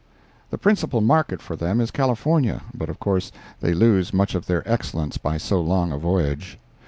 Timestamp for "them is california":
1.55-2.63